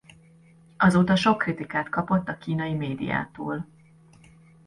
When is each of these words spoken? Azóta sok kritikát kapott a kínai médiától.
Azóta 0.77 1.15
sok 1.15 1.37
kritikát 1.37 1.89
kapott 1.89 2.27
a 2.29 2.37
kínai 2.37 2.73
médiától. 2.73 3.67